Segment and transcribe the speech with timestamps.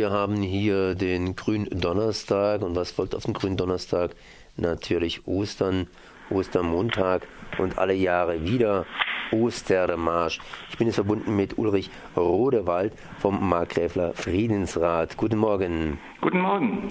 [0.00, 4.12] Wir haben hier den Gründonnerstag und was folgt auf den Gründonnerstag?
[4.56, 5.88] Natürlich Ostern,
[6.30, 7.26] Ostermontag
[7.58, 8.86] und alle Jahre wieder
[9.30, 10.40] Ostermarsch.
[10.70, 15.18] Ich bin jetzt verbunden mit Ulrich Rodewald vom Markgräfler Friedensrat.
[15.18, 15.98] Guten Morgen.
[16.22, 16.88] Guten Morgen.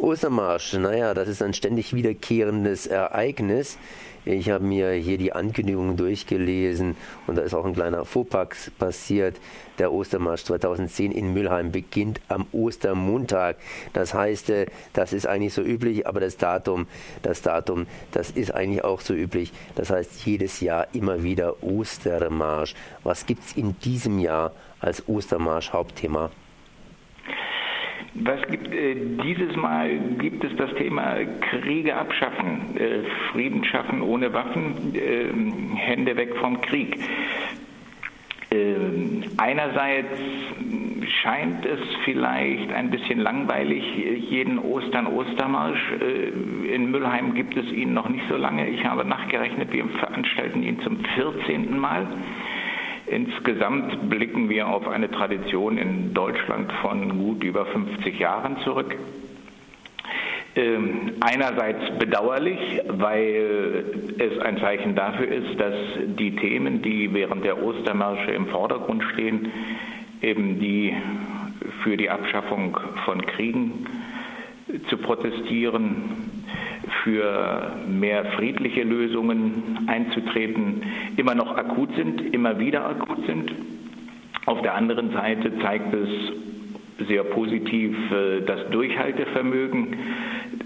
[0.00, 3.78] Ostermarsch, naja, das ist ein ständig wiederkehrendes Ereignis.
[4.24, 9.36] Ich habe mir hier die Ankündigungen durchgelesen und da ist auch ein kleiner Fauxpas passiert.
[9.78, 13.56] Der Ostermarsch 2010 in Mülheim beginnt am Ostermontag.
[13.92, 16.86] Das heißt, äh, das ist eigentlich so üblich, aber das Datum,
[17.22, 19.52] das Datum, das ist eigentlich auch so üblich.
[19.76, 22.74] Das heißt, jedes Jahr immer wieder Ostermarsch.
[23.04, 26.30] Was gibt es in diesem Jahr als Ostermarsch Hauptthema?
[28.14, 31.16] Was gibt, äh, dieses Mal gibt es das Thema
[31.50, 36.98] Kriege abschaffen, äh, Frieden schaffen ohne Waffen, äh, Hände weg vom Krieg.
[38.50, 40.18] Ähm, einerseits
[41.22, 43.84] scheint es vielleicht ein bisschen langweilig,
[44.30, 45.92] jeden Ostern Ostermarsch.
[46.00, 48.68] Äh, in Müllheim gibt es ihn noch nicht so lange.
[48.68, 51.78] Ich habe nachgerechnet, wir veranstalten ihn zum 14.
[51.78, 52.06] Mal.
[53.10, 58.96] Insgesamt blicken wir auf eine Tradition in Deutschland von gut über 50 Jahren zurück.
[60.54, 63.84] Ähm, einerseits bedauerlich, weil
[64.18, 65.74] es ein Zeichen dafür ist, dass
[66.18, 69.52] die Themen, die während der Ostermärsche im Vordergrund stehen,
[70.20, 70.94] eben die
[71.82, 73.86] für die Abschaffung von Kriegen
[74.88, 76.27] zu protestieren,
[77.04, 80.82] für mehr friedliche Lösungen einzutreten,
[81.16, 83.52] immer noch akut sind, immer wieder akut sind.
[84.46, 86.08] Auf der anderen Seite zeigt es
[87.06, 89.92] sehr positiv äh, das Durchhaltevermögen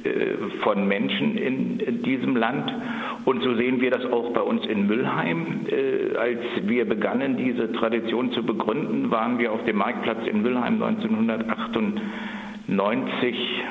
[0.04, 2.72] äh, von Menschen in diesem Land.
[3.24, 5.66] Und so sehen wir das auch bei uns in Müllheim.
[5.68, 10.82] Äh, als wir begannen, diese Tradition zu begründen, waren wir auf dem Marktplatz in Müllheim
[10.82, 13.62] 1998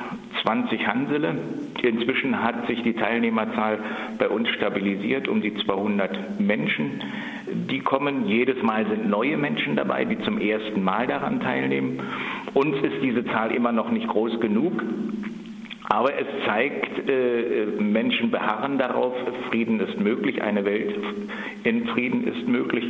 [0.42, 1.34] 20 Hansele.
[1.82, 3.78] Inzwischen hat sich die Teilnehmerzahl
[4.16, 7.02] bei uns stabilisiert um die 200 Menschen.
[7.70, 12.00] Die kommen, jedes Mal sind neue Menschen dabei, die zum ersten Mal daran teilnehmen.
[12.54, 14.80] Uns ist diese Zahl immer noch nicht groß genug.
[15.88, 19.14] Aber es zeigt, äh, Menschen beharren darauf,
[19.50, 20.94] Frieden ist möglich, eine Welt
[21.64, 22.84] in Frieden ist möglich.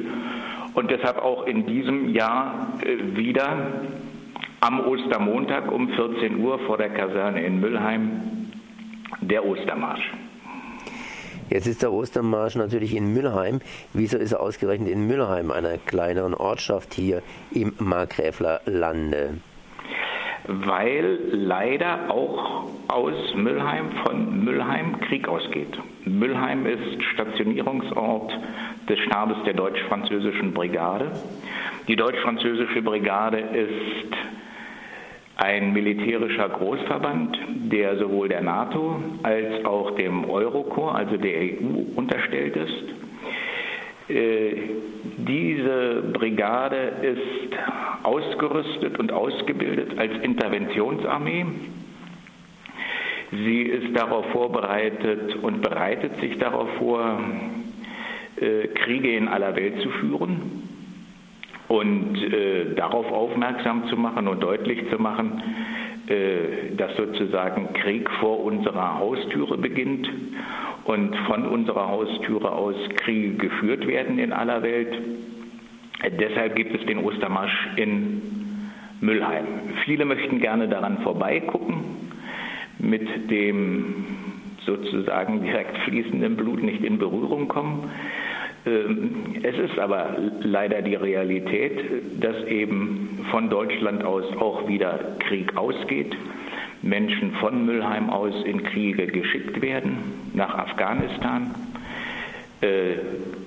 [0.75, 3.73] Und deshalb auch in diesem Jahr äh, wieder
[4.61, 8.42] am Ostermontag um 14 Uhr vor der Kaserne in Müllheim
[9.21, 10.13] der Ostermarsch.
[11.51, 13.61] Jetzt ist der Ostermarsch natürlich in Müllheim.
[13.93, 19.35] Wieso ist er ausgerechnet in Müllheim, einer kleineren Ortschaft hier im Markgräfler Lande?
[20.47, 25.79] Weil leider auch aus Müllheim, von Müllheim Krieg ausgeht.
[26.05, 28.33] Müllheim ist Stationierungsort
[28.89, 31.13] des Stabes der deutsch-französischen Brigade.
[31.87, 34.17] Die deutsch-französische Brigade ist
[35.37, 37.39] ein militärischer Großverband,
[37.73, 42.85] der sowohl der NATO als auch dem Eurokorps, also der EU, unterstellt ist.
[44.09, 44.55] Äh,
[45.19, 47.57] diese Brigade ist
[48.03, 51.47] ausgerüstet und ausgebildet als Interventionsarmee.
[53.31, 57.21] Sie ist darauf vorbereitet und bereitet sich darauf vor,
[58.37, 60.72] äh, Kriege in aller Welt zu führen
[61.69, 65.43] und äh, darauf aufmerksam zu machen und deutlich zu machen,
[66.09, 70.11] äh, dass sozusagen Krieg vor unserer Haustüre beginnt
[70.85, 74.95] und von unserer Haustüre aus Kriege geführt werden in aller Welt.
[76.19, 78.21] Deshalb gibt es den Ostermarsch in
[79.01, 79.47] Müllheim.
[79.85, 81.85] Viele möchten gerne daran vorbeigucken,
[82.79, 84.05] mit dem
[84.65, 87.91] sozusagen direkt fließenden Blut nicht in Berührung kommen.
[88.65, 91.81] Ähm, es ist aber leider die Realität,
[92.21, 96.15] dass eben von Deutschland aus auch wieder Krieg ausgeht.
[96.83, 99.99] Menschen von Müllheim aus in Kriege geschickt werden,
[100.35, 101.55] nach Afghanistan,
[102.61, 102.95] äh,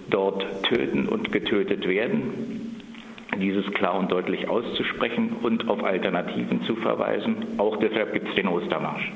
[0.10, 2.82] dort töten und getötet werden.
[3.38, 7.36] Dieses klar und deutlich auszusprechen und auf Alternativen zu verweisen.
[7.58, 9.12] Auch deshalb gibt es den Ostermarsch.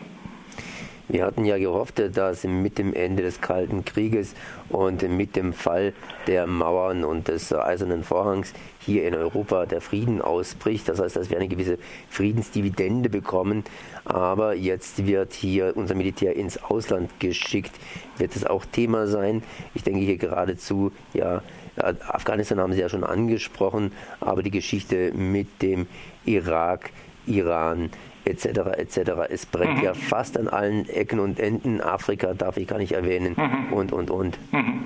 [1.10, 4.36] Wir hatten ja gehofft, dass mit dem Ende des Kalten Krieges
[4.70, 5.94] und mit dem Fall
[6.28, 10.88] der Mauern und des Eisernen Vorhangs hier in Europa der Frieden ausbricht.
[10.88, 11.80] Das heißt, dass wir eine gewisse
[12.12, 13.64] Friedensdividende bekommen.
[14.06, 17.72] Aber jetzt wird hier unser Militär ins Ausland geschickt.
[18.20, 19.42] Wird es auch Thema sein?
[19.74, 21.42] Ich denke hier geradezu, ja,
[21.76, 25.88] Afghanistan haben Sie ja schon angesprochen, aber die Geschichte mit dem
[26.26, 26.92] Irak,
[27.30, 27.90] Iran,
[28.26, 28.46] etc.
[28.78, 29.12] etc.
[29.30, 29.84] Es brennt mhm.
[29.84, 31.82] ja fast an allen Ecken und Enden.
[31.82, 33.74] Afrika darf ich gar nicht erwähnen mhm.
[33.74, 34.38] und und und.
[34.52, 34.84] Mhm.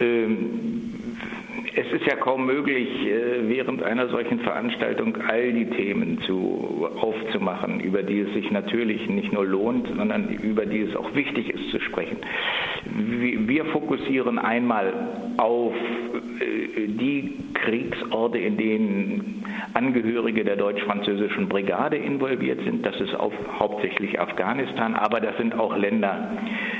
[0.00, 0.94] Ähm,
[1.76, 7.80] es ist ja kaum möglich, äh, während einer solchen Veranstaltung all die Themen zu, aufzumachen,
[7.80, 11.70] über die es sich natürlich nicht nur lohnt, sondern über die es auch wichtig ist
[11.70, 12.18] zu sprechen.
[12.84, 14.92] Wir fokussieren einmal
[15.36, 22.84] auf äh, die Kriegsorte, in denen Angehörige der deutsch-französischen Brigade involviert sind.
[22.84, 26.30] Das ist auf, hauptsächlich Afghanistan, aber das sind auch Länder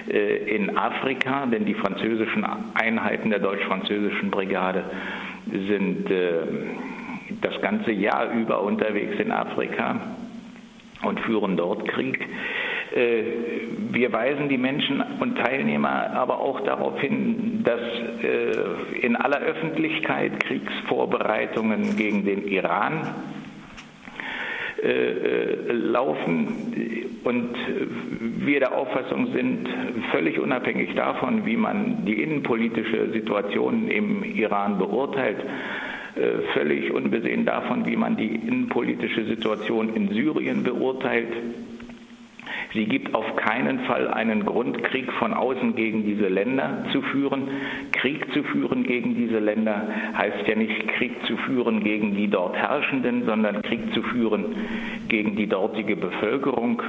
[0.08, 2.44] äh, in Afrika, denn die französischen
[2.74, 4.84] Einheiten der deutsch-französischen Brigade
[5.46, 6.42] sind äh,
[7.40, 10.00] das ganze Jahr über unterwegs in Afrika
[11.02, 12.26] und führen dort Krieg.
[12.94, 13.22] Äh,
[13.90, 20.38] wir weisen die Menschen und Teilnehmer aber auch darauf hin, dass äh, in aller Öffentlichkeit
[20.40, 23.14] Kriegsvorbereitungen gegen den Iran
[24.82, 27.20] äh, laufen.
[27.24, 27.56] Und
[28.20, 29.66] wir der Auffassung sind,
[30.12, 35.38] völlig unabhängig davon, wie man die innenpolitische Situation im Iran beurteilt,
[36.52, 41.32] völlig unbesehen davon, wie man die innenpolitische Situation in Syrien beurteilt,
[42.74, 47.48] Sie gibt auf keinen Fall einen Grund, Krieg von außen gegen diese Länder zu führen.
[47.92, 49.86] Krieg zu führen gegen diese Länder
[50.18, 54.56] heißt ja nicht Krieg zu führen gegen die dort Herrschenden, sondern Krieg zu führen
[55.08, 56.82] gegen die dortige Bevölkerung.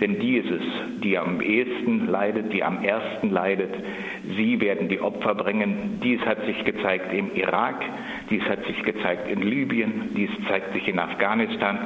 [0.00, 0.62] Denn die ist es,
[1.02, 3.74] die am ehesten leidet, die am ersten leidet.
[4.34, 6.00] Sie werden die Opfer bringen.
[6.02, 7.84] Dies hat sich gezeigt im Irak,
[8.30, 11.78] dies hat sich gezeigt in Libyen, dies zeigt sich in Afghanistan.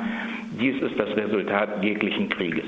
[0.61, 2.67] Dies ist das Resultat jeglichen Krieges.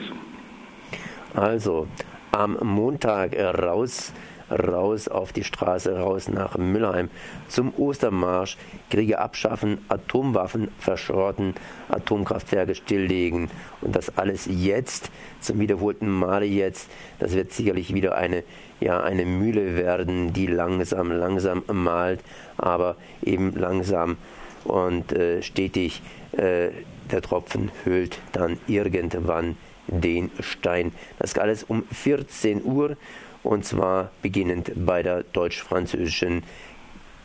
[1.34, 1.88] Also
[2.31, 4.12] am Montag raus,
[4.50, 7.10] raus auf die Straße, raus nach Müllheim
[7.48, 8.56] zum Ostermarsch,
[8.88, 11.54] Kriege abschaffen, Atomwaffen verschrotten,
[11.88, 13.50] Atomkraftwerke stilllegen.
[13.81, 15.10] Und das alles jetzt,
[15.40, 16.88] zum wiederholten Male jetzt,
[17.19, 18.44] das wird sicherlich wieder eine,
[18.78, 22.20] ja, eine Mühle werden, die langsam, langsam malt,
[22.58, 24.19] aber eben langsam
[24.64, 26.00] und äh, stetig
[26.32, 26.70] äh,
[27.10, 30.92] der Tropfen hüllt dann irgendwann den Stein.
[31.19, 32.96] Das alles um 14 Uhr
[33.42, 36.42] und zwar beginnend bei der deutsch-französischen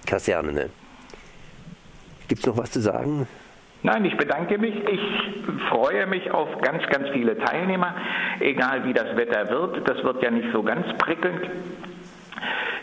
[0.06, 0.70] Kaserne.
[2.28, 3.28] Gibt es noch was zu sagen?
[3.82, 4.76] Nein, ich bedanke mich.
[4.76, 5.00] Ich
[5.70, 7.96] freue mich auf ganz, ganz viele Teilnehmer,
[8.40, 9.88] egal wie das Wetter wird.
[9.88, 11.50] Das wird ja nicht so ganz prickelnd.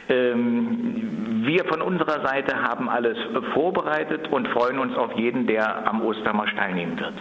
[0.09, 3.19] Ähm, wir von unserer Seite haben alles
[3.53, 7.15] vorbereitet und freuen uns auf jeden, der am Ostermarsch teilnehmen wird.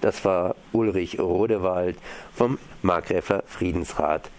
[0.00, 1.96] Das war Ulrich Rodewald
[2.34, 4.30] vom Markgräfler Friedensrat